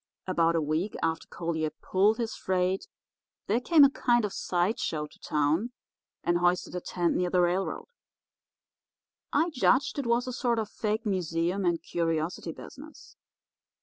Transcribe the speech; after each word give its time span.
"About 0.25 0.55
a 0.55 0.61
week 0.63 0.95
after 1.03 1.27
Collier 1.27 1.69
pulled 1.69 2.17
his 2.17 2.35
freight 2.35 2.87
there 3.45 3.59
came 3.61 3.83
a 3.83 3.89
kind 3.91 4.25
of 4.25 4.33
side 4.33 4.79
show 4.79 5.05
to 5.05 5.19
town, 5.19 5.73
and 6.23 6.39
hoisted 6.39 6.73
a 6.73 6.81
tent 6.81 7.15
near 7.15 7.29
the 7.29 7.41
railroad. 7.41 7.85
I 9.31 9.51
judged 9.51 9.99
it 9.99 10.07
was 10.07 10.25
a 10.25 10.33
sort 10.33 10.57
of 10.57 10.71
fake 10.71 11.05
museum 11.05 11.65
and 11.65 11.83
curiosity 11.83 12.51
business. 12.51 13.15